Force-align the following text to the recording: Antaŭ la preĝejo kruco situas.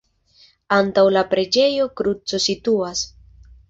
Antaŭ 0.77 1.03
la 1.17 1.23
preĝejo 1.35 1.89
kruco 2.01 2.45
situas. 2.51 3.09